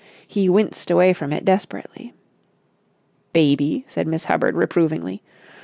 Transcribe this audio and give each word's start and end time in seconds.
He 0.27 0.49
winced 0.49 0.89
away 0.89 1.13
from 1.13 1.31
it 1.31 1.45
desperately. 1.45 2.11
"Baby!" 3.33 3.85
said 3.87 4.07
Miss 4.07 4.23
Hubbard 4.23 4.55
reprovingly. 4.55 5.21